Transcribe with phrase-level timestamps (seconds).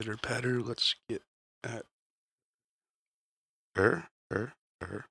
[0.00, 0.62] Pitter patter.
[0.62, 1.20] Let's get
[1.62, 1.84] at
[3.74, 5.04] her, her, her.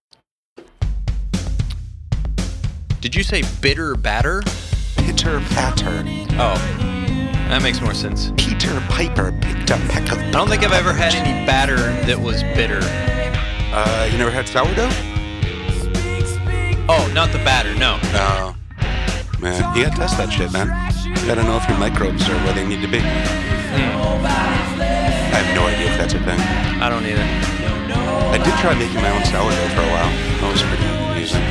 [2.99, 4.41] Did you say bitter batter?
[4.95, 6.03] Pitter patter.
[6.39, 6.55] Oh,
[7.49, 8.31] that makes more sense.
[8.35, 10.17] Peter Piper picked a peck of.
[10.17, 11.77] I don't think I've ever had any batter
[12.07, 12.79] that was bitter.
[12.81, 14.89] Uh, you never had sourdough?
[16.89, 17.75] Oh, not the batter.
[17.75, 17.99] No.
[18.11, 18.55] No.
[19.39, 20.65] Man, you gotta test that shit, man.
[21.05, 23.01] You gotta know if your microbes are where they need to be.
[23.01, 24.78] Hmm.
[25.29, 26.39] I have no idea if that's a thing.
[26.81, 27.25] I don't either.
[28.33, 30.11] I did try making my own sourdough for a while.
[30.41, 31.45] That was pretty amusing.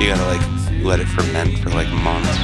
[0.00, 0.44] You gotta like
[0.84, 2.36] let it ferment for like months.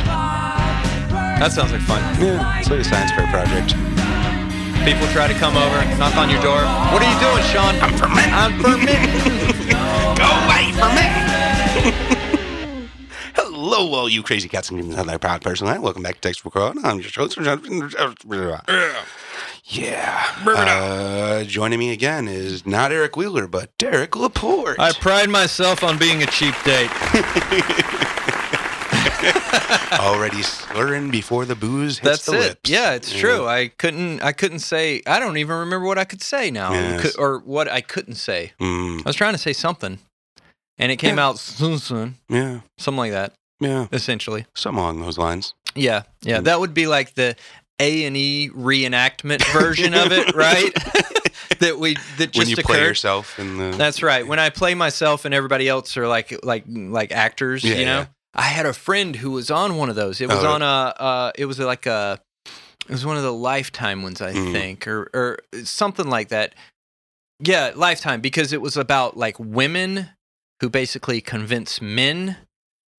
[1.41, 2.01] That sounds like fun.
[2.21, 3.73] Yeah, it's like a science fair project.
[4.85, 6.61] People try to come over, knock on your door.
[6.93, 7.75] What are you doing, Sean?
[7.81, 8.33] I'm fermenting.
[8.33, 9.73] I'm fermenting.
[10.21, 11.07] Go away from me!
[13.35, 15.67] Hello, all you crazy cats and kittens out there, proud person.
[15.83, 16.81] Welcome back to Text for Corona.
[16.85, 17.37] I'm your host.
[19.69, 20.25] Yeah.
[20.47, 24.79] Uh, joining me again is not Eric Wheeler, but Derek Laporte.
[24.79, 26.91] I pride myself on being a cheap date.
[29.93, 32.41] Already slurring before the booze hits That's the it.
[32.41, 32.71] lips.
[32.71, 33.45] Yeah, it's true.
[33.47, 34.23] I couldn't.
[34.23, 35.03] I couldn't say.
[35.07, 37.15] I don't even remember what I could say now, Yes.
[37.17, 38.53] Cou- or what I couldn't say.
[38.61, 39.99] Mm, I was trying to say something,
[40.79, 41.27] and it came Yeah.
[41.27, 43.33] out soon, soon, yeah, something like that.
[43.59, 43.89] yeah.
[43.93, 45.55] Essentially, Some along those lines.
[45.75, 46.39] yeah, yeah.
[46.39, 46.45] Mm.
[46.45, 47.35] That would be like the
[47.81, 50.73] A and E reenactment version of it, right?
[51.61, 53.77] that we that just when you play yourself in the.
[53.77, 54.27] That's right.
[54.27, 57.99] When I play myself and everybody else are like like like actors, Yeah, you know.
[58.01, 58.07] yeah.
[58.35, 60.21] I had a friend who was on one of those.
[60.21, 62.19] It was Oh, on a uh it was like a
[62.89, 64.53] it was one of the lifetime ones, I Mm.
[64.53, 66.55] think, or or something like that.
[67.41, 70.11] Yeah, lifetime because it was about like women
[70.61, 72.39] who basically convince men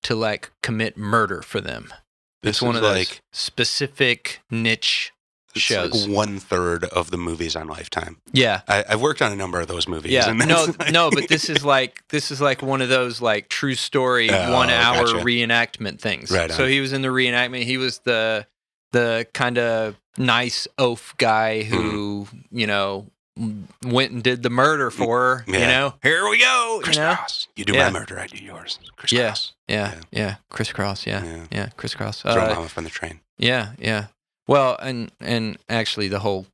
[0.04, 1.92] to like commit murder for them.
[2.42, 5.12] This It's one of those like specific niche
[5.54, 6.06] it's shows.
[6.06, 8.20] like one third of the movies on Lifetime.
[8.32, 8.60] yeah.
[8.68, 10.12] I, I've worked on a number of those movies.
[10.12, 13.48] Yeah, no, like- no, but this is like this is like one of those like
[13.48, 15.18] true story Oh, one hour gotcha.
[15.24, 16.30] reenactment things.
[16.30, 17.64] Right So he was in the reenactment.
[17.64, 18.46] He was the
[18.92, 22.58] the kind of nice oaf guy who Mm-hmm.
[22.58, 23.10] you know
[23.84, 25.44] went and did the murder for her.
[25.46, 26.80] You know, here we go.
[26.82, 27.16] Chris you know,
[27.56, 27.90] You do Yeah.
[27.90, 28.78] my murder, I do yours.
[28.96, 29.26] Chris Yeah.
[29.28, 29.52] Cross.
[29.68, 30.00] yeah, Yeah.
[30.10, 31.06] yeah, crisscross.
[31.06, 31.44] Yeah, Yeah.
[31.50, 32.22] yeah, crisscross.
[32.22, 33.20] Throw Uh, mama from the train.
[33.38, 34.06] yeah, yeah.
[34.46, 36.46] Well, and and actually the whole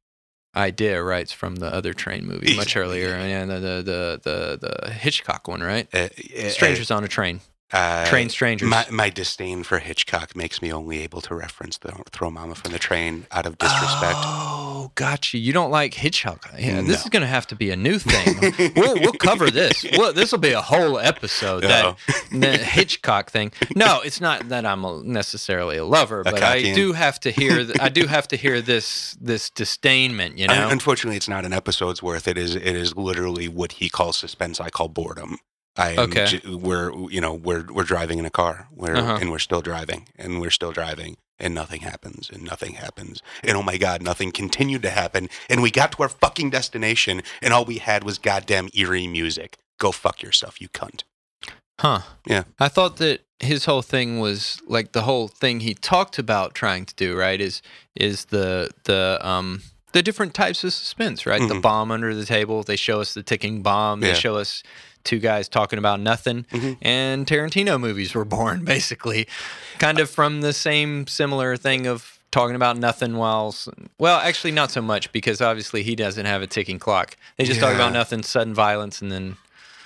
[0.57, 3.09] idea right from the other train movie much earlier.
[3.11, 3.27] yeah.
[3.27, 5.89] Yeah, the the the the, the Hitchcock one, right?
[5.95, 6.09] Uh,
[6.39, 7.41] uh, Strangers on a train.
[7.75, 8.69] Uh, Train strangers.
[8.69, 12.71] My, my disdain for Hitchcock makes me only able to reference the Throw Mama from
[12.73, 14.15] the Train out of disrespect.
[14.19, 15.39] Oh, gotcha.
[15.39, 16.49] You don't like Hitchcock.
[16.57, 18.73] Yeah, this is going to have to be a new thing.
[18.77, 19.85] we'll, we'll cover this.
[19.99, 21.65] Well, this will be a whole episode.
[21.65, 21.97] That Uh-oh.
[22.39, 23.51] the Hitchcock thing.
[23.75, 27.65] No, it's not that I'm a, necessarily a lover, but I do have to hear.
[27.65, 30.39] th- I do have to hear this this disdainment.
[30.39, 30.69] You Un- know.
[30.69, 32.29] Unfortunately, it's not an episode's worth.
[32.29, 32.55] It is.
[32.55, 34.61] It is literally what he calls suspense.
[34.61, 35.39] I call boredom.
[35.77, 36.27] I Okay.
[36.27, 38.69] j- we're you know we're we're driving in a car.
[38.71, 39.19] We're Uh-huh.
[39.21, 43.57] and we're still driving and we're still driving and nothing happens and nothing happens and
[43.57, 47.53] oh my god, nothing continued to happen and we got to our fucking destination and
[47.53, 49.57] all we had was goddamn eerie music.
[49.81, 51.03] Go fuck yourself, you cunt.
[51.81, 52.01] Huh.
[52.25, 52.45] Yeah.
[52.61, 56.85] I thought that his whole thing was like the whole thing he talked about trying
[56.87, 57.41] to do, right?
[57.41, 57.63] Is
[57.97, 59.63] is the the um
[59.93, 61.41] the different types of suspense, right?
[61.49, 61.63] The Mhm.
[61.63, 62.63] bomb under the table.
[62.63, 64.01] They show us the ticking bomb.
[64.01, 64.63] They show us
[65.05, 66.47] two guys talking about nothing.
[66.51, 66.79] Mhm.
[66.83, 69.29] And Tarantino movies were born basically
[69.79, 73.55] kind of from the same similar thing of talking about nothing while
[73.99, 77.61] well actually not so much because obviously he doesn't have a ticking clock they just
[77.61, 79.37] talk about nothing sudden violence and then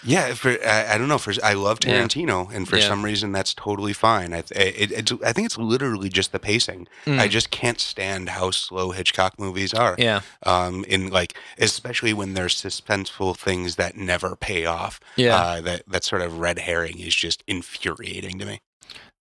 [0.05, 1.19] Yeah, for I, I don't know.
[1.19, 2.03] For I love Yeah.
[2.03, 2.87] Tarantino, and for Yeah.
[2.89, 4.33] some reason that's totally fine.
[4.33, 6.87] I it, it's, I think it's literally just the pacing.
[7.05, 7.19] Mm.
[7.19, 9.97] I just can't stand how slow Hitchcock movies are.
[9.99, 15.01] yeah Um, in like especially when there's suspenseful things that never pay off.
[15.17, 18.61] yeah Uh, that that sort of red herring is just infuriating to me.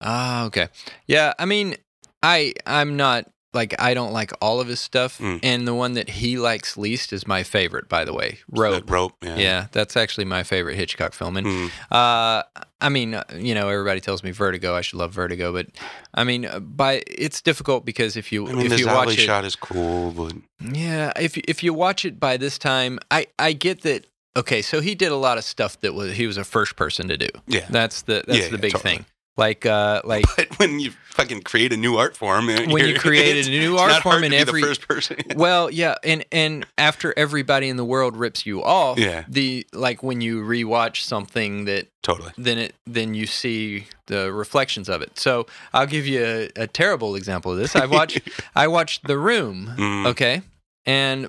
[0.00, 0.68] Ah, okay.
[1.06, 1.76] Yeah, I mean,
[2.22, 5.41] I I'm not like I don't like all of his stuff, Mm.
[5.42, 8.38] and the one that he likes least is my favorite, by the way.
[8.50, 8.90] Rope.
[8.90, 9.14] Rope.
[9.23, 9.37] Yeah.
[9.37, 11.37] Yeah, that's actually my favorite Hitchcock film.
[11.37, 11.70] And Mm.
[11.90, 12.43] uh,
[12.81, 14.75] I mean, uh, you know, everybody tells me Vertigo.
[14.75, 15.67] I should love Vertigo, but
[16.12, 19.20] I mean, uh, by it's difficult because if you I mean, if you watch it,
[19.20, 20.34] shot is cool, but
[20.76, 24.06] yeah, if if you watch it by this time, I I get that.
[24.37, 27.06] Okay, so he did a lot of stuff that was he was a first person
[27.08, 27.28] to do.
[27.46, 27.67] yeah.
[27.70, 28.96] That's the that's Yeah, the yeah, big totally.
[28.96, 29.06] thing.
[29.36, 33.46] Like uh like But when you fucking create a new art form, When you create
[33.46, 35.16] a new art form and every- first person.
[35.34, 39.25] well, yeah, and and after everybody in the world rips you off, Yeah.
[39.28, 42.31] the like when you rewatch something that totally.
[42.38, 45.19] then it then you see the reflections of it.
[45.19, 47.75] So I'll give you a, a terrible example of this.
[47.75, 48.20] I watched
[48.54, 49.72] I watched The Room.
[49.76, 50.06] Mm.
[50.06, 50.42] Okay,
[50.87, 51.28] and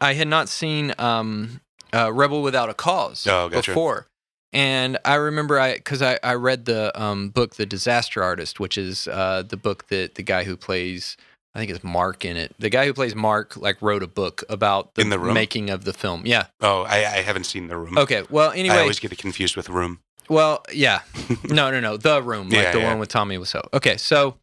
[0.00, 1.60] I had not seen um,
[1.94, 3.70] uh, Rebel Without a Cause Oh, gotcha.
[3.70, 4.08] before.
[4.56, 8.78] And I remember I because I, I read the um, book The Disaster Artist, which
[8.78, 11.18] is uh, the book that the guy who plays
[11.54, 12.54] I think it's Mark in it.
[12.58, 15.92] The guy who plays Mark like wrote a book about the, the making of the
[15.92, 16.22] film.
[16.24, 16.46] Yeah.
[16.62, 17.98] Oh, I, I haven't seen the room.
[17.98, 18.24] Okay.
[18.30, 20.00] Well, anyway, I always get it confused with room.
[20.30, 21.00] well, yeah.
[21.50, 21.98] No, no, no.
[21.98, 22.88] The Room, like Yeah, the yeah.
[22.88, 23.68] one with Tommy Wiseau.
[23.74, 24.36] Okay, so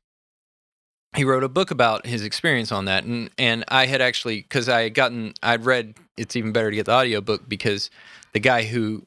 [1.15, 4.69] he wrote a book about his experience on that, and and I had actually because
[4.69, 7.89] I had gotten I'd read it's even better to get the audio book because
[8.33, 9.03] the guy who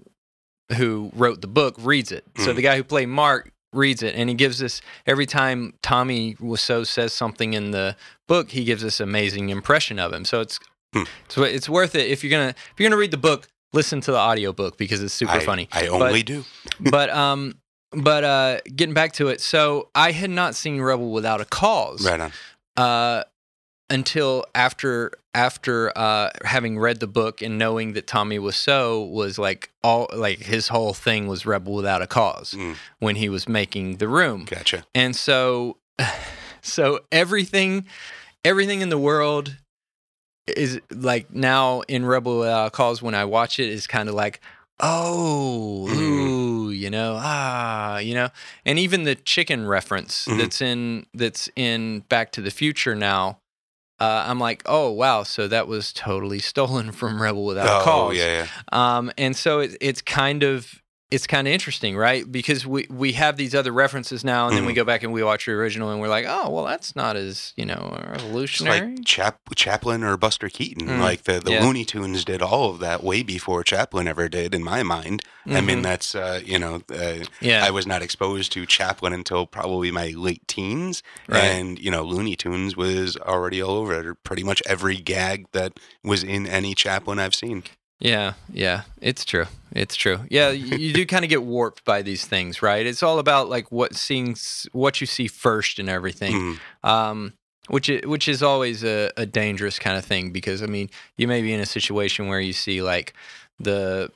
[0.76, 2.24] who wrote the book reads it.
[2.38, 2.56] So Mm.
[2.56, 6.86] the guy who played Mark reads it, and he gives us every time Tommy Wiseau
[6.86, 7.96] says something in the
[8.26, 10.24] book, he gives this amazing impression of him.
[10.24, 10.58] So it's
[10.94, 11.02] Hmm.
[11.28, 13.48] so it's worth it if you're gonna if you're gonna read the book.
[13.72, 16.44] Listen to the audio book because it's super I, funny I only do.
[16.80, 17.58] but um
[17.90, 22.04] but uh getting back to it so i had not seen rebel without a cause
[22.06, 22.32] Right on.
[22.76, 23.24] uh
[23.90, 29.70] until after after uh having read the book and knowing that tommy Wiseau was like
[29.84, 33.98] all like his whole thing was rebel without a cause Mm, when he was making
[33.98, 34.84] the room gotcha.
[34.94, 35.76] and so
[36.62, 37.86] so everything
[38.44, 39.56] everything in the world
[40.46, 44.14] is like now in Rebel Without a Cause when I watch it is kind of
[44.14, 44.40] like
[44.78, 45.96] oh Mhm.
[45.96, 48.28] ooh you know ah you know
[48.64, 50.38] and even the chicken reference Mhm.
[50.38, 53.38] that's in that's in Back to the Future now
[54.00, 57.84] uh, I'm like oh wow so that was totally stolen from Rebel Without a oh,
[57.84, 58.96] Cause yeah, yeah.
[58.96, 62.30] um, and so it, it's kind of it's kind of interesting, right?
[62.30, 64.76] Because we we have these other references now, and then we Mhm.
[64.76, 67.52] go back and we watch the original, and we're like, oh, well, that's not as
[67.56, 68.96] you know It's revolutionary.
[68.96, 70.88] like Chap- Chaplin or Buster Keaton.
[70.88, 71.64] Mm, Like the, the yeah.
[71.64, 75.22] Looney Tunes did all of that way before Chaplin ever did, in my mind.
[75.48, 75.82] I mean, Mhm.
[75.84, 80.08] that's, uh, you know, uh, yeah, I was not exposed to Chaplin until probably my
[80.08, 81.04] late teens.
[81.28, 81.44] Right.
[81.44, 84.14] And, you know, Looney Tunes was already all over.
[84.16, 87.62] Pretty much every gag that was in any Chaplin I've seen.
[87.98, 88.82] Yeah, yeah.
[89.00, 89.46] It's true.
[89.72, 90.20] It's true.
[90.30, 92.86] Yeah, you, do kind of get warped by these things, right?
[92.86, 94.36] It's all about like what seeing
[94.72, 96.32] what you see first and everything.
[96.82, 96.88] Mhm.
[96.88, 97.32] um,
[97.68, 101.26] which is, which is always a, a dangerous kind of thing because I mean you
[101.26, 103.12] may be in a situation where you see like
[103.58, 104.12] the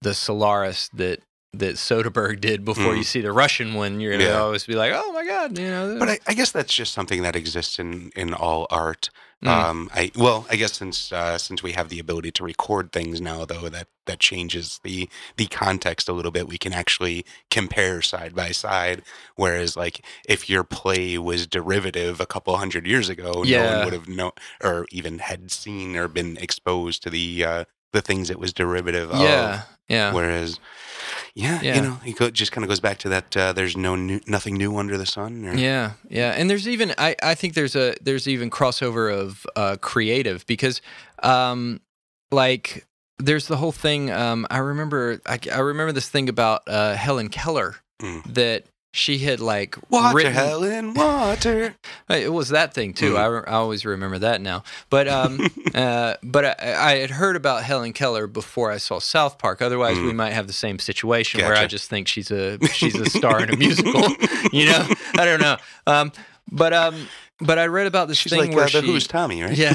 [0.00, 1.20] the Solaris that
[1.58, 2.98] that Soderbergh did before Mm.
[2.98, 4.00] you see the Russian one.
[4.00, 4.38] You're gonna Yeah.
[4.40, 5.96] always be like, oh my god, you know.
[5.98, 9.10] But I, I guess that's just something that exists in, in all art.
[9.44, 9.48] Mm.
[9.48, 13.20] Um, I well, I guess since uh, since we have the ability to record things
[13.20, 16.48] now, though, that that changes the the context a little bit.
[16.48, 19.02] We can actually compare side by side.
[19.36, 23.74] Whereas, like, if your play was derivative a couple hundred years ago, no Yeah.
[23.76, 24.30] one would have known
[24.62, 29.10] or even had seen or been exposed to the uh, the things it was derivative
[29.10, 29.20] of.
[29.20, 30.58] yeah, yeah, Whereas,
[31.34, 31.76] yeah, Yeah.
[31.76, 33.36] you know, it go, just kind of goes back to that.
[33.36, 35.44] Uh, there's no new, nothing new under the sun.
[35.44, 36.30] Or, yeah, yeah.
[36.36, 40.80] And there's even I I think there's a there's even crossover of uh, creative because
[41.22, 41.80] um
[42.30, 42.86] like
[43.18, 47.28] there's the whole thing um I remember I, I remember this thing about uh, Helen
[47.28, 48.24] Keller Mm.
[48.34, 48.64] that
[48.96, 51.74] she had like Water, written, Helen, water.
[52.08, 53.14] It was that thing too.
[53.14, 53.44] Mhm.
[53.46, 54.62] I, I always remember that now.
[54.88, 55.40] But um,
[55.74, 59.60] uh, but I, I had heard about Helen Keller before I saw South Park.
[59.60, 60.16] Otherwise, we Mm.
[60.16, 63.50] might have the same situation where I just think she's a she's a star in
[63.52, 64.02] a musical.
[64.52, 64.88] You know,
[65.18, 65.56] I don't know.
[65.88, 66.12] Um,
[66.52, 67.08] but um,
[67.40, 69.56] but I read about this She's thing like where uh, the she, Who's Tommy, right?
[69.58, 69.74] yeah,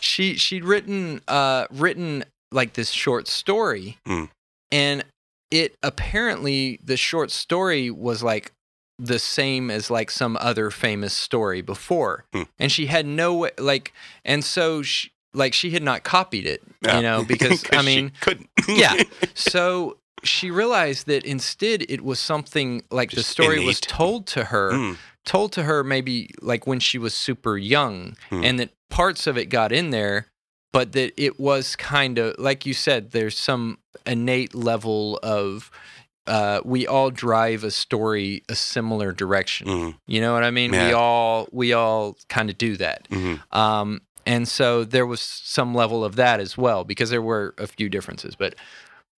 [0.00, 4.28] she she'd written uh written like this short story, Mm.
[4.70, 5.04] and
[5.50, 8.52] it apparently the short story was like
[8.98, 12.42] the same as like some other famous story before, Hmm.
[12.58, 13.92] and she had no way like,
[14.24, 16.96] and so she like she had not copied it, Yeah.
[16.96, 18.48] you know, because I she mean, couldn't.
[18.68, 19.02] yeah.
[19.34, 24.44] So she realized that instead it was something like the Just story was told to
[24.44, 28.44] her Mm, told to her maybe like when she was super young Hmm.
[28.44, 30.26] and that parts of it got in there
[30.72, 35.70] but that it was kind of like you said there's some innate level of
[36.26, 39.66] uh, we all drive a story a similar direction.
[39.66, 40.70] Mm, you know what i mean?
[40.70, 43.08] We all we all kind of do that.
[43.10, 43.40] Mhm.
[43.56, 47.66] um, and so there was some level of that as well because there were a
[47.66, 48.54] few differences but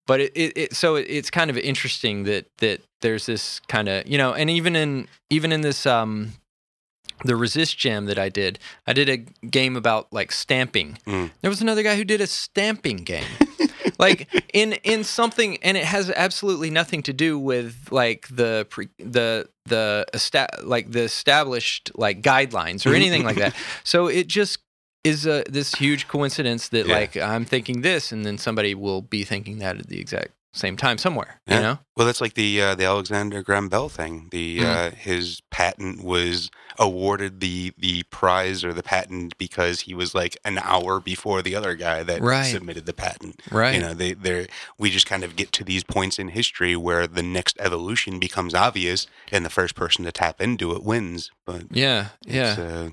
[0.07, 3.89] but it, it, it so it, it's kind of interesting that that there's this kind
[3.89, 6.31] of you know and even in even in this um
[7.23, 11.31] the resist jam that i did i did a game about like stamping Mm.
[11.41, 13.25] there was another guy who did a stamping game
[13.99, 18.89] like in in something and it has absolutely nothing to do with like the pre,
[18.97, 24.59] the the esta- like the established like guidelines or anything like that so it just
[25.03, 26.95] is a this huge coincidence that Yeah.
[26.95, 30.77] like i'm thinking this and then somebody will be thinking that at the exact same
[30.77, 31.39] time somewhere.
[31.47, 31.55] Yeah.
[31.55, 31.79] You know?
[31.97, 34.27] Well, that's like the uh, the Alexander Graham Bell thing.
[34.31, 34.63] The Mhm.
[34.65, 40.37] uh, his patent was awarded the the prize or the patent because he was like
[40.45, 42.43] an hour before the other guy that Right.
[42.51, 43.41] submitted the patent.
[43.51, 43.75] Right.
[43.75, 47.05] You know, they they we just kind of get to these points in history where
[47.07, 51.29] the next evolution becomes obvious, and the first person to tap into it wins.
[51.45, 52.09] But yeah.
[52.25, 52.55] Yeah.
[52.59, 52.89] uh,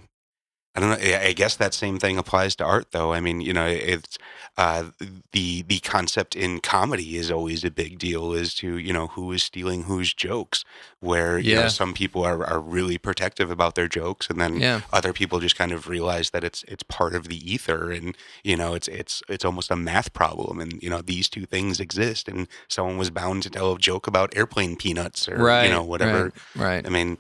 [0.77, 1.17] I don't know.
[1.19, 3.13] I guess that same thing applies to art, though.
[3.13, 4.17] I mean, you know, it's
[4.57, 4.91] uh,
[5.33, 8.33] the the concept in comedy is always a big deal.
[8.33, 10.65] Is to you know who is stealing whose jokes.
[11.01, 14.83] Where you know some people are, are really protective about their jokes, and then Yeah.
[14.93, 18.57] other people just kind of realize that it's it's part of the ether, and you
[18.57, 22.29] know it's it's it's almost a math problem, and you know these two things exist,
[22.29, 25.65] and someone was bound to tell a joke about airplane peanuts or Right.
[25.65, 26.33] you know whatever.
[26.55, 26.67] Right.
[26.77, 26.87] right.
[26.87, 27.19] I mean,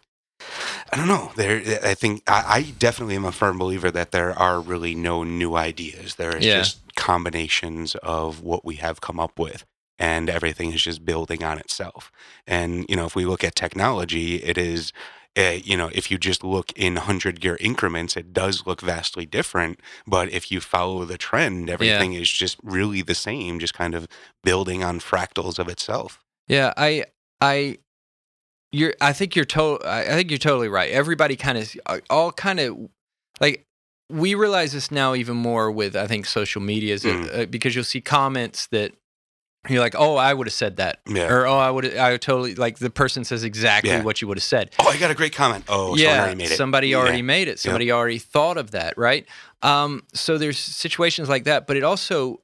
[0.92, 1.32] I don't know.
[1.36, 5.24] There, I think I, I definitely am a firm believer that there are really no
[5.24, 6.16] new ideas.
[6.16, 6.58] There is Yeah.
[6.58, 9.64] just combinations of what we have come up with,
[9.98, 12.10] and everything is just building on itself.
[12.46, 14.92] And you know, if we look at technology, it is.
[15.38, 19.24] Uh, you know, if you just look in 100 year increments, it does look vastly
[19.24, 19.78] different.
[20.04, 24.08] But if you follow the trend, everything is just really the same, just kind of
[24.42, 26.18] building on fractals of itself.
[26.48, 27.04] Yeah, I,
[27.40, 27.78] I,
[28.72, 28.94] you're.
[29.00, 29.78] I think you're to.
[29.84, 30.90] I think you're totally right.
[30.90, 31.74] Everybody kind of,
[32.08, 32.76] all kind of,
[33.40, 33.66] like,
[34.08, 37.38] we realize this now even more with I think social media, is Mm.
[37.42, 38.92] uh, because you'll see comments that
[39.68, 41.30] you're like, oh, I would have said that, Yeah.
[41.30, 44.02] or oh, I would, I would totally like the person says exactly Yeah.
[44.02, 44.70] what you would have said.
[44.78, 45.64] Oh, I got a great comment.
[45.68, 46.56] Oh, yeah, already made it.
[46.56, 46.96] somebody Yeah.
[46.96, 47.58] already made it.
[47.60, 49.26] Somebody already thought of that, right?
[49.62, 52.40] Um, so there's situations like that, but it also,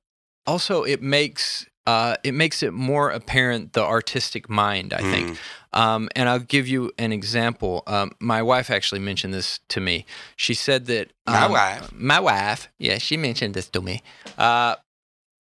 [0.47, 4.93] also it makes, uh, it makes it more apparent the artistic mind.
[4.93, 5.39] I think, Mm.
[5.79, 7.83] um, and I'll give you an example.
[7.87, 10.05] Um, my wife actually mentioned this to me.
[10.37, 11.93] She said that My um, wife?
[11.93, 14.03] my wife, yeah, she mentioned this to me.
[14.39, 14.75] Uh,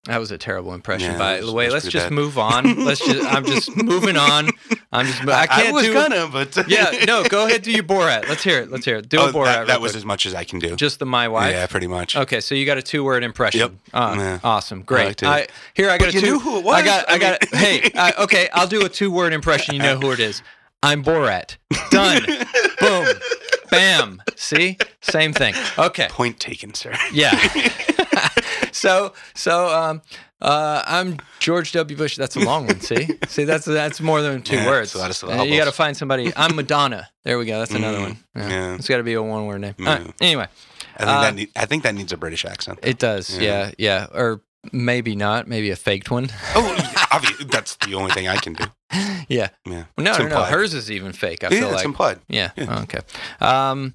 [0.07, 1.71] that was a terrible impression, Yeah, by the way.
[1.71, 2.13] Let's just bad.
[2.13, 2.85] move on.
[2.85, 3.25] Let's just.
[3.33, 4.49] I'm just moving on.
[4.91, 5.21] I'm just.
[5.29, 5.93] I can't I was do.
[5.93, 8.29] gonna, but yeah, no, go ahead, do your Borat.
[8.29, 8.71] Let's hear it.
[8.71, 9.09] Let's hear it.
[9.09, 9.45] Do Oh, a Borat.
[9.45, 9.99] that, that was quick.
[10.01, 10.75] as much as I can do.
[10.75, 11.53] just the my wife.
[11.53, 12.17] Yeah, pretty much.
[12.17, 13.61] Okay, so you got a two word impression.
[13.61, 13.73] Yep.
[13.93, 14.39] Uh, Yeah.
[14.43, 15.23] Awesome, great.
[15.23, 15.29] it.
[15.29, 16.27] I, here I got But a you two.
[16.27, 16.75] knew who it was.
[16.75, 17.09] I got.
[17.09, 17.45] I, I got.
[17.55, 19.75] hey, I, okay, I'll do a two word impression.
[19.77, 20.43] You know who it is.
[20.83, 21.59] I'm Borat.
[21.91, 22.23] Done.
[22.81, 23.07] Boom.
[23.71, 24.23] Bam.
[24.35, 25.55] See, same thing.
[25.79, 26.09] Okay.
[26.11, 26.93] Point taken, sir.
[27.13, 27.31] Yeah.
[28.73, 30.03] So so um
[30.41, 31.97] uh I'm George W.
[31.97, 32.17] Bush.
[32.17, 32.81] That's a long one.
[32.81, 34.95] See, see that's that's more than two Yeah, words.
[34.95, 36.33] it's a lot of Uh, you got to find somebody.
[36.37, 37.09] I'm Madonna.
[37.25, 37.59] There we go.
[37.61, 38.17] That's another Mm, one.
[38.35, 38.49] Yeah.
[38.49, 38.75] yeah.
[38.75, 39.75] It's got to be a one word name.
[39.79, 40.13] Right, Yeah.
[40.21, 40.49] Anyway,
[40.97, 42.81] I think Uh, that need, I think that needs a British accent.
[42.83, 43.39] it does.
[43.39, 43.71] Yeah.
[43.79, 45.47] Yeah, or maybe not.
[45.47, 46.31] Maybe a faked one.
[46.57, 48.65] oh, obviously, that's the only thing I can do.
[49.29, 49.49] yeah.
[49.65, 49.85] Yeah.
[49.97, 50.43] No, It's no, no.
[50.45, 51.45] Hers is even fake.
[51.45, 51.85] I yeah, feel it's like.
[51.85, 52.19] implied.
[52.29, 52.51] Yeah.
[52.57, 52.67] Yeah.
[52.69, 53.01] Oh, okay.
[53.41, 53.95] Um,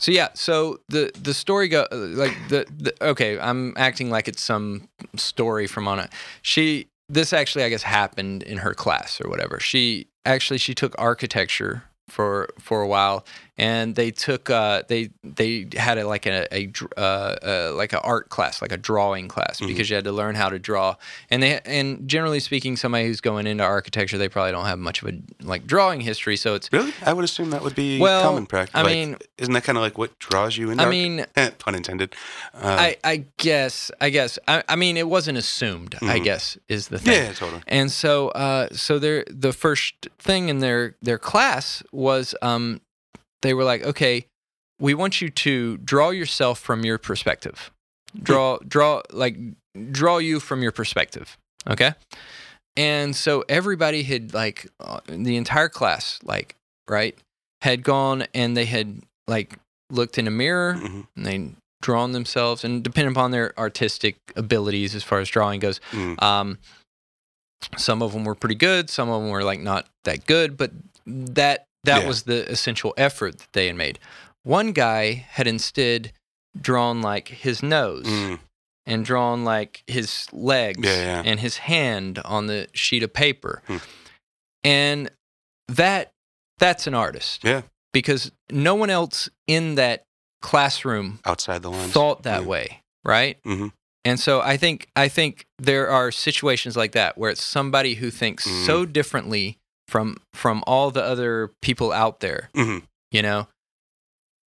[0.00, 0.28] so yeah.
[0.34, 3.38] So the the story go like the, the okay.
[3.38, 6.10] I'm acting like it's some story from on it.
[6.40, 9.60] She this actually I guess happened in her class or whatever.
[9.60, 13.26] She actually she took architecture for for a while
[13.60, 18.00] and they took uh they they had a, like a, a uh, uh like an
[18.02, 19.66] art class like a drawing class Mhm.
[19.68, 20.96] because you had to learn how to draw
[21.30, 25.02] and they and generally speaking somebody who's going into architecture they probably don't have much
[25.02, 25.14] of a
[25.52, 26.92] like drawing history so it's Really?
[27.04, 28.74] I would assume that would be Well, common practice.
[28.74, 30.82] I Like, mean- isn't that kind of like what draws you into?
[30.84, 32.14] I mean Eh, pun intended.
[32.54, 36.24] Uh, I, I guess I guess I, I mean it wasn't assumed I Mhm.
[36.24, 37.62] guess is the thing yeah, totally.
[37.68, 42.80] and so uh so their the first thing in their their class was um
[43.42, 44.26] they were like okay
[44.78, 47.70] we want you to draw yourself from your perspective
[48.22, 49.36] draw draw like
[49.92, 51.36] draw you from your perspective
[51.68, 51.92] okay
[52.76, 56.54] and so everybody had like uh, the entire class like
[56.88, 57.16] right
[57.62, 59.58] had gone and they had like
[59.90, 61.06] looked in a mirror Mhm.
[61.16, 61.50] and they
[61.82, 66.22] drawn themselves and depending upon their artistic abilities as far as drawing goes Mm.
[66.22, 66.58] um
[67.76, 70.70] some of them were pretty good some of them were like not that good but
[71.06, 72.08] that that Yeah.
[72.08, 73.98] was the essential effort that they had made
[74.42, 76.12] one guy had instead
[76.60, 78.40] drawn like his nose Mm.
[78.86, 81.22] and drawn like his legs Yeah, yeah.
[81.24, 83.76] and his hand on the sheet of paper Hmm.
[84.64, 85.10] and
[85.68, 86.12] that
[86.58, 87.62] that's an artist Yeah.
[87.92, 90.04] because no one else in that
[90.42, 91.92] classroom Outside the lines.
[91.92, 93.38] thought that way, right?
[93.44, 93.72] Mhm.
[94.04, 98.10] And so I think I think there are situations like that where it's somebody who
[98.10, 98.66] thinks Mm.
[98.66, 99.58] so differently
[99.90, 102.82] from from all the other people out there, Mhm.
[103.10, 103.48] you know.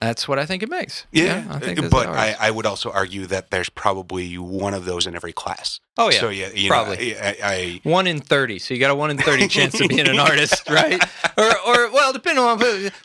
[0.04, 1.06] That's what I think it makes.
[1.12, 2.08] Yeah, I think but.
[2.08, 5.80] I, I would also argue that there's probably one of those in every class.
[5.98, 7.12] oh yeah, So yeah, you probably.
[7.14, 8.60] Know, I, I, one in thirty.
[8.60, 11.02] So you got a one in thirty chance of being an artist, right?
[11.38, 12.60] Or, or well, depending on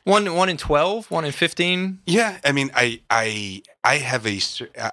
[0.04, 2.00] one one in twelve, one in fifteen.
[2.06, 4.40] yeah, I mean, I, I, I have a.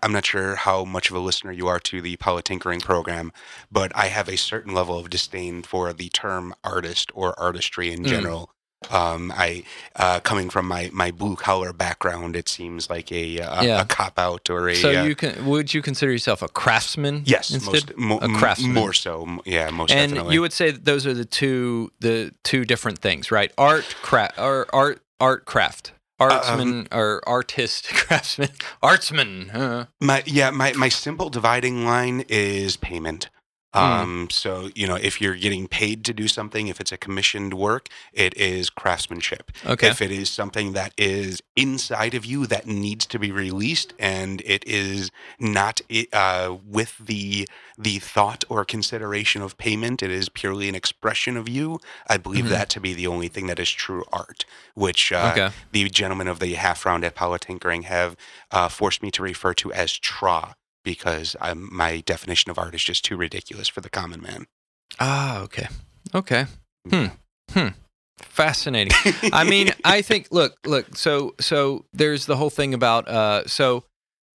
[0.04, 3.32] I'm not sure how much of a listener you are to the Tinkering program,
[3.72, 8.04] but I have a certain level of disdain for the term artist or artistry in
[8.06, 8.48] Mm.
[8.92, 9.64] Um, I,
[9.96, 13.82] uh, coming from my, my blue collar background, it seems like a uh, Yeah.
[13.82, 14.76] a cop out or a.
[14.76, 17.24] So uh, you can would you consider yourself a craftsman?
[17.26, 17.96] yes, instead?
[17.96, 18.74] most mo- a craftsman.
[18.74, 19.40] more so.
[19.46, 20.34] Yeah, most and definitely.
[20.36, 23.52] you would say that those are the two the two different things, right?
[23.58, 25.92] Art, craft, or art, art, craft.
[26.18, 28.48] Um, Artsman or artist, craftsman,
[28.82, 29.54] artsman.
[29.54, 33.30] Uh, My yeah, my my simple dividing line is payment.
[33.76, 33.82] Hmm.
[34.02, 37.54] Um, so you know, if you're getting paid to do something, if it's a commissioned
[37.54, 39.52] work, it is craftsmanship.
[39.66, 39.90] okay.
[39.90, 44.42] If it is something that is inside of you that needs to be released, and
[44.46, 45.82] it is not
[46.14, 51.50] uh, with the the thought or consideration of payment, it is purely an expression of
[51.50, 51.80] you.
[52.08, 52.50] I believe Mhm.
[52.50, 55.50] that to be the only thing that is true art, which uh, okay.
[55.74, 58.16] the gentlemen of the half round at Tinkering have
[58.52, 60.56] uh, forced me to refer to as tra
[60.86, 64.46] because um, my definition of art is just too ridiculous for the common man.
[65.00, 65.68] Ah, okay.
[66.14, 66.46] Okay.
[66.90, 67.08] Hmm.
[67.52, 67.68] Hmm.
[68.22, 68.94] Fascinating.
[69.34, 73.84] I mean, I think look, look, so so there's the whole thing about uh so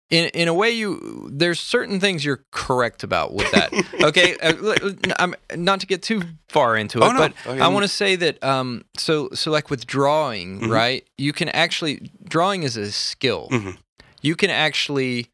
[0.10, 3.72] in in a way you there's certain things you're correct about with that.
[4.04, 4.36] Okay?
[4.42, 7.20] Uh, I'm not to get too far into it, Oh, no.
[7.20, 10.70] but I I want to say that um so so like with drawing, Mhm.
[10.70, 11.08] right?
[11.18, 13.48] You can actually drawing is a skill.
[13.52, 13.78] Mhm.
[14.22, 15.28] You can actually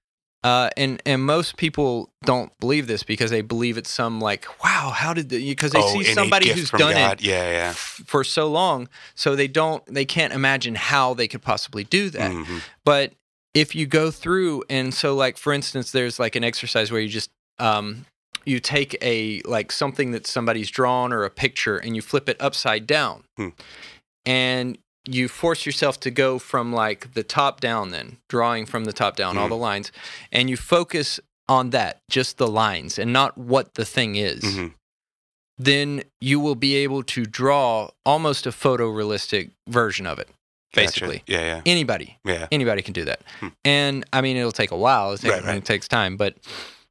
[0.46, 4.92] uh, and and most people don't believe this because they believe it's some like wow
[4.96, 7.20] how did because they Oh, see somebody who's done God.
[7.20, 7.70] it Yeah, yeah.
[7.72, 12.10] f- for so long so they don't they can't imagine how they could possibly do
[12.12, 12.62] that Mhm.
[12.84, 13.14] but
[13.54, 17.10] if you go through and so like for instance there's like an exercise where you
[17.10, 18.06] just um
[18.46, 22.38] you take a like something that somebody's drawn or a picture and you flip it
[22.40, 23.50] upside down Hmm.
[24.26, 28.94] and you force yourself to go from like the top down then drawing from the
[28.94, 29.50] top down all Mhm.
[29.50, 29.92] the lines
[30.32, 34.74] and you focus on that just the lines and not what the thing is Mhm.
[35.58, 40.28] then you will be able to draw almost a photorealistic version of it
[40.74, 40.86] Gotcha.
[40.88, 41.62] basically Yeah, yeah.
[41.66, 42.48] anybody Yeah.
[42.52, 43.48] anybody can do that Hmm.
[43.64, 45.58] and i mean it'll take a while it, take, Right, right.
[45.58, 46.36] it takes time but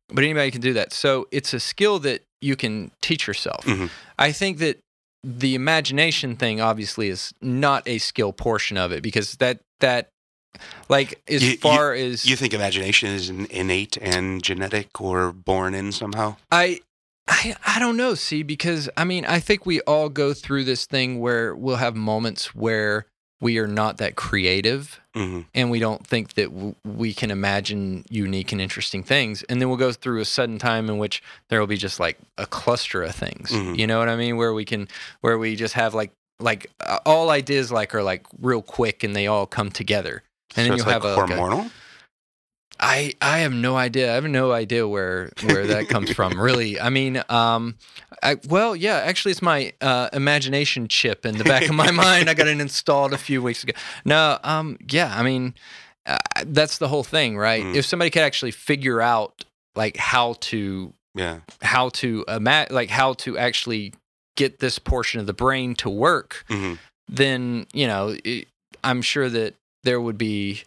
[0.08, 3.90] but anybody can do that so it's a skill that you can teach yourself Mhm.
[4.18, 4.78] i think that
[5.24, 10.08] the imagination thing obviously is not a skill portion of it because that that
[10.88, 15.32] like as You- you- far as You think imagination is in- innate and genetic or
[15.32, 16.36] born in somehow?
[16.52, 16.80] I,
[17.26, 18.14] I, I don't know.
[18.14, 21.96] See, because I mean, I think we all go through this thing where we'll have
[21.96, 23.06] moments where
[23.44, 28.04] we are not that creative, hmm and we don't think that w- we can imagine
[28.10, 31.60] unique and interesting things, and then we'll go through a sudden time in which there
[31.60, 33.50] will be just like a cluster of things.
[33.50, 33.78] Mhm.
[33.78, 34.36] You know what I mean?
[34.36, 34.88] Where we can,
[35.20, 39.14] where we just have like, like uh, all ideas like are like real quick, and
[39.14, 40.22] they all come together.
[40.56, 41.70] And so then you'll like have a, like a hormonal.
[42.80, 44.12] I I have no idea.
[44.12, 46.34] I have no idea where where that comes from.
[46.44, 47.76] Really, I mean, um,
[48.22, 52.28] I, well, yeah, actually, it's my uh, imagination chip in the back of my mind.
[52.28, 53.72] I got it installed a few weeks ago.
[54.04, 55.54] No, um, yeah, I mean,
[56.06, 57.62] uh, that's the whole thing, right?
[57.62, 57.76] Mm.
[57.76, 61.40] If somebody could actually figure out like how to yeah.
[61.62, 63.94] how to ima- like how to actually
[64.36, 66.74] get this portion of the brain to work, hmm
[67.08, 68.48] then you know it,
[68.82, 70.62] i'm sure that there would be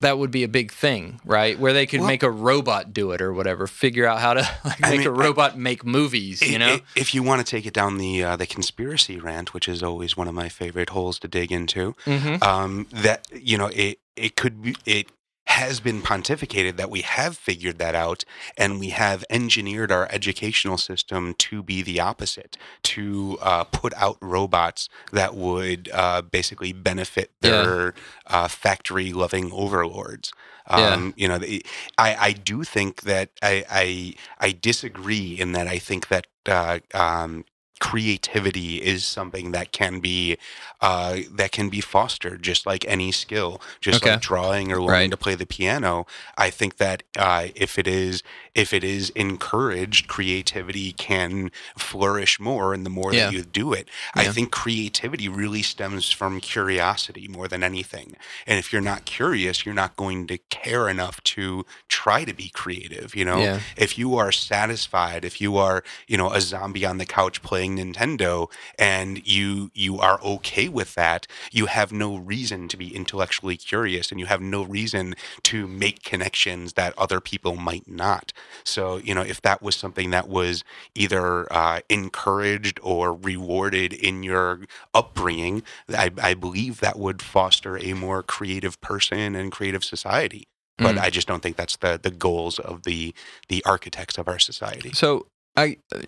[0.00, 3.10] that would be a big thing right where they could Well- make a robot do
[3.12, 6.40] it or whatever figure out how to like I make mean, a robot make movies
[6.42, 9.54] you know i- if you want to take it down the uh, the conspiracy rant,
[9.54, 12.42] which is always one of my favorite holes to dig into, mm-hmm.
[12.42, 15.06] um, that you know it it could be it
[15.48, 18.24] has been pontificated that we have figured that out
[18.56, 24.16] and we have engineered our educational system to be the opposite to uh, put out
[24.20, 27.50] robots that would uh, basically benefit Yeah.
[27.62, 27.94] their
[28.26, 30.32] uh, factory loving overlords
[30.70, 30.92] Yeah.
[30.94, 31.64] um, you know the,
[31.96, 36.78] I, I do think that I, I I disagree in that I think that uh,
[36.94, 37.44] um,
[37.80, 40.36] creativity is something that can be
[40.80, 44.12] uh, that can be fostered just like any skill just Okay.
[44.12, 45.10] like drawing or learning Right.
[45.10, 48.22] to play the piano i think that uh, if it is
[48.54, 53.26] if it is encouraged creativity can flourish more and the more Yeah.
[53.26, 58.14] that you do it i think creativity really stems from curiosity more than anything
[58.46, 62.48] and if you're not curious you're not going to care enough to try to be
[62.48, 66.84] creative you know yeah if you are satisfied, if you are, you know, a zombie
[66.84, 71.92] on the couch playing playing Nintendo and you you are okay with that, you have
[71.92, 76.96] no reason to be intellectually curious and you have no reason to make connections that
[76.98, 78.32] other people might not.
[78.64, 84.22] So, you know, if that was something that was either uh, encouraged or rewarded in
[84.22, 84.60] your
[84.94, 90.48] upbringing, I, I believe that would foster a more creative person and creative society
[90.80, 91.00] but Mm.
[91.00, 93.12] I just don't think that's the the goals of the
[93.48, 94.92] the architects of our society.
[94.94, 95.26] So
[95.56, 96.02] I, uh,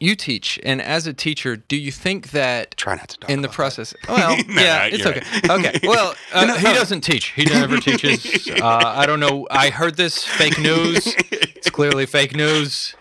[0.00, 3.42] you teach, and as a teacher, do you think that Try not to talk in
[3.42, 3.94] the process?
[4.08, 5.22] Well, No, yeah, no, it's okay.
[5.48, 5.66] right.
[5.66, 5.80] Okay.
[5.88, 7.26] Well, uh, No, he doesn't teach.
[7.32, 8.48] He never teaches.
[8.48, 9.46] Uh, I don't know.
[9.50, 11.14] I heard this fake news.
[11.30, 12.94] It's clearly fake news.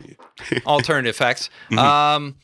[0.66, 1.50] Alternative facts.
[1.72, 1.78] Mhm.
[1.80, 2.36] Um,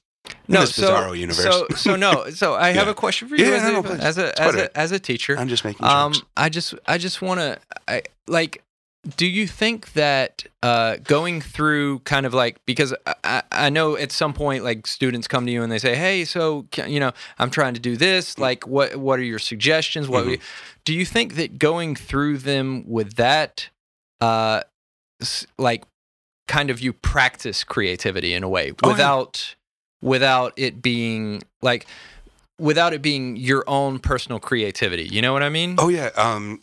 [0.48, 2.30] no, so so so no.
[2.30, 2.92] So I have Yeah.
[2.92, 5.38] a question for you Yeah, as, a, as a as a as a teacher.
[5.38, 6.26] I'm just making Um, jokes.
[6.38, 7.58] I just I just want to
[7.88, 8.62] I like.
[9.16, 14.12] Do you think that uh, going through kind of like because I- I, know at
[14.12, 17.12] some point like students come to you and they say, hey, so can, you know
[17.38, 18.38] I'm trying to do this.
[18.38, 20.10] Like, what what are your suggestions?
[20.10, 20.38] What would you-
[20.84, 23.70] do you think that going through them with that,
[24.20, 24.62] uh,
[25.58, 25.84] like,
[26.48, 28.92] kind of you practice creativity in a way Oh, yeah.
[28.94, 29.56] without
[30.02, 31.86] without it being like
[32.60, 35.04] without it being your own personal creativity.
[35.06, 35.76] You know what I mean?
[35.80, 36.60] Oh yeah, um,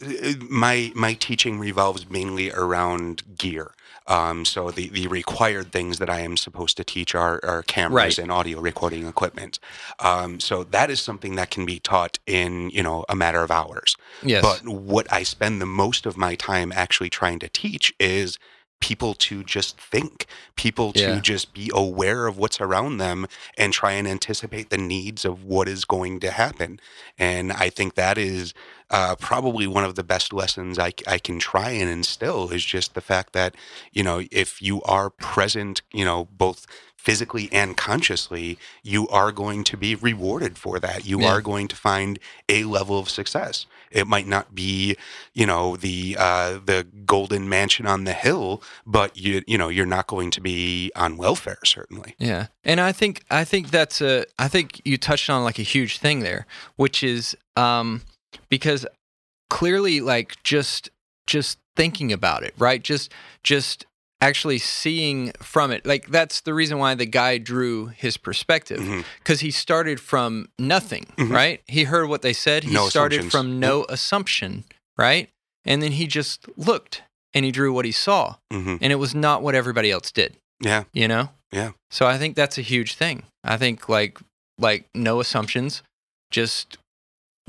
[0.48, 3.72] my my teaching revolves mainly around gear.
[4.09, 7.96] Um, so the, the required things that I am supposed to teach are, are cameras
[7.96, 8.18] Right.
[8.20, 9.59] and audio recording equipment.
[9.98, 13.50] Um, so that is something that can be taught in you know a matter of
[13.50, 13.96] hours.
[14.22, 14.42] yes.
[14.42, 18.38] But what I spend the most of my time actually trying to teach is
[18.80, 23.92] people to just think, people to just be aware of what's around them and try
[23.92, 26.78] and anticipate the needs of what is going to happen.
[27.18, 28.54] And I think that is
[28.90, 33.00] uh, probably one of the best lessons I can try and instill is just the
[33.00, 33.54] fact that,
[33.92, 36.66] you know, if you are present, you know, both
[37.06, 41.06] physically and consciously, you are going to be rewarded for that.
[41.06, 41.28] You Yeah.
[41.32, 43.64] are going to find a level of success.
[43.92, 44.96] It might not be,
[45.32, 49.86] you know, the uh, the golden mansion on the hill, but you you know you're
[49.98, 52.14] not going to be on welfare certainly.
[52.18, 52.48] Yeah.
[52.64, 55.98] And I think I think that's a I think you touched on like a huge
[55.98, 58.02] thing there, which is um
[58.48, 58.84] because
[59.48, 60.90] clearly like just
[61.26, 62.82] just thinking about it, right?
[62.82, 63.12] Just
[63.44, 63.86] just
[64.20, 65.85] actually seeing from it.
[65.87, 69.05] Like that's the reason why the guy drew his perspective Mhm.
[69.24, 71.31] cuz he started from nothing, Mhm.
[71.31, 71.62] right?
[71.66, 74.64] He heard what they said, he No started from no assumption,
[74.96, 75.29] right?
[75.64, 77.02] And then he just looked
[77.35, 80.37] and he drew what he saw, hmm and it was not what everybody else did
[80.61, 81.72] Yeah, you know Yeah.
[81.90, 84.18] so i think that's a huge thing i think like
[84.59, 85.83] like no assumptions
[86.31, 86.79] just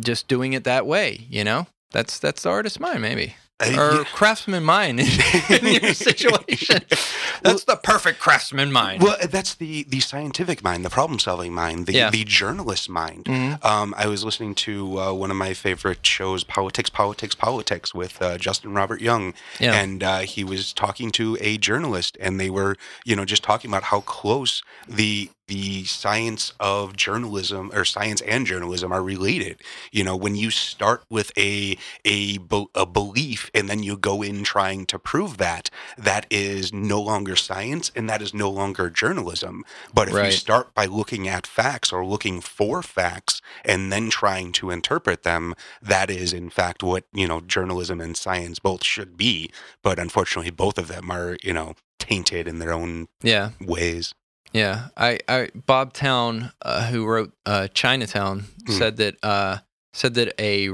[0.02, 4.04] just doing it that way you know that's that's the artist mind maybe or yeah.
[4.14, 5.08] craftsman mind in,
[5.50, 6.80] in your situation
[7.42, 11.86] that's the perfect craftsman mind Well, that's the the scientific mind, the problem solving mind,
[11.88, 12.10] the Yeah.
[12.12, 13.26] the journalist mind.
[13.26, 13.64] Mhm.
[13.66, 18.22] Um, I was listening to uh, one of my favorite shows, Politics, Politics, Politics, with
[18.22, 19.74] uh, Justin Robert Young, Yeah.
[19.82, 23.70] and uh, he was talking to a journalist, and they were, you know, just talking
[23.72, 29.62] about how close the the science of journalism or science and journalism are related.
[29.92, 32.38] You know, when you start with a a
[32.76, 37.36] a belief and then you go in trying to prove that, that is no longer
[37.36, 39.64] science and that is no longer journalism.
[39.94, 40.26] But if Right.
[40.26, 45.24] you start by looking at facts or looking for facts and then trying to interpret
[45.24, 49.50] them, that is in fact what, you know, journalism and science both should be.
[49.84, 54.14] But unfortunately both of them are, you know, tainted in their own yeah ways.
[54.54, 58.72] Yeah i i bob Towne uh, who wrote uh chinatown Hmm.
[58.74, 59.58] said that uh
[59.94, 60.70] said that a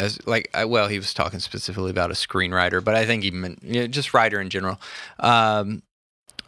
[0.00, 3.30] as like I, well he was talking specifically about a screenwriter but i think he
[3.30, 4.80] meant you know, just writer in general
[5.20, 5.82] um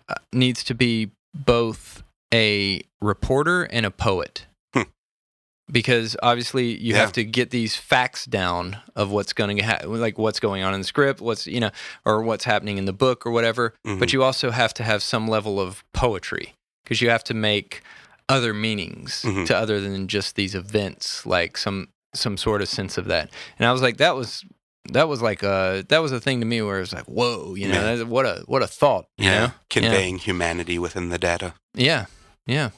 [0.09, 4.83] uh, needs to be both a reporter and a poet Hmm.
[5.71, 7.01] because obviously you Yeah.
[7.01, 10.81] have to get these facts down of what's going to like what's going on in
[10.81, 11.71] the script what's you know
[12.05, 14.13] or what's happening in the book or whatever but Mhm.
[14.13, 16.55] you also have to have some level of poetry
[16.87, 17.83] because you have to make
[18.29, 19.47] other meanings Mhm.
[19.47, 23.69] to other than just these events like some some sort of sense of that and
[23.69, 24.45] i was like that was
[24.93, 27.55] that was like a that was a thing to me where it was like whoa
[27.55, 28.03] you know Yeah.
[28.05, 31.55] what a what a thought you know Conveying humanity within the data.
[31.75, 32.07] yeah
[32.47, 32.71] yeah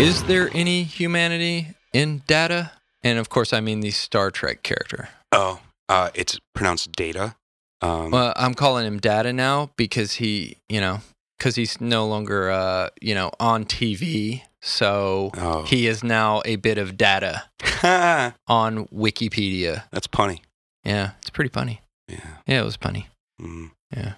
[0.00, 5.08] is there any humanity in data and of course i mean the star trek character
[5.36, 7.34] Oh, uh, it's pronounced data.
[7.82, 11.00] Um, well i'm calling him data now because he you know
[11.38, 14.42] because he's no longer, uh, you know, on TV.
[14.62, 17.42] So Oh, he is now a bit of data
[18.46, 19.82] on Wikipedia.
[19.90, 20.40] that's punny.
[20.84, 21.80] Yeah, it's pretty funny.
[22.08, 22.20] Yeah.
[22.46, 23.08] Yeah, it was funny.
[23.42, 23.72] Mm.
[23.94, 24.12] Yeah.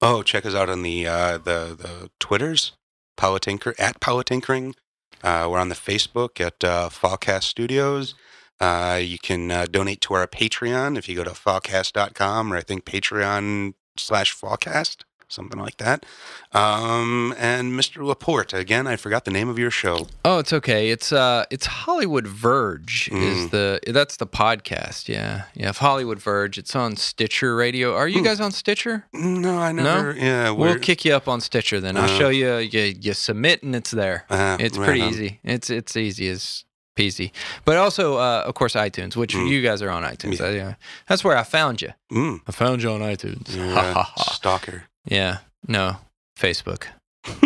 [0.00, 2.72] Oh, check us out on the uh, the the Twitters,
[3.18, 4.74] Politinker at Politinkering.
[5.22, 8.14] Uh, we're on the Facebook at uh, Fallcast Studios.
[8.60, 12.60] Uh, you can uh, donate to our Patreon if you go to fallcast.com or I
[12.60, 16.04] think Patreon slash Fallcast, something like that.
[16.52, 18.04] Um, and Mr.
[18.04, 20.06] Laporte, again, I forgot the name of your show.
[20.24, 20.90] Oh, it's okay.
[20.90, 23.50] It's uh, it's Hollywood Verge is Mm.
[23.50, 25.08] the that's the podcast.
[25.08, 25.70] Yeah, yeah.
[25.70, 27.94] If Hollywood Verge, it's on Stitcher Radio.
[27.94, 28.24] Are you Hmm.
[28.26, 29.06] guys on Stitcher?
[29.12, 30.12] No, I never.
[30.16, 31.96] Yeah, We'll kick you up on Stitcher then.
[31.96, 32.56] I'll Uh, show you.
[32.58, 34.24] You you submit and it's there.
[34.30, 35.08] uh, It's right pretty on.
[35.10, 35.40] easy.
[35.44, 36.64] It's it's easy as
[36.98, 37.30] peasy.
[37.64, 39.48] But also, uh, of course, iTunes, which Mm.
[39.48, 40.38] you guys are on iTunes.
[40.40, 40.46] Yeah.
[40.46, 40.74] Uh, yeah.
[41.08, 41.92] That's where I found you.
[42.12, 43.48] Mm, I found you on iTunes.
[43.56, 44.84] you're stalker.
[45.04, 45.38] Yeah.
[45.66, 45.96] No.
[46.38, 46.86] Facebook.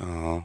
[0.00, 0.44] Oh,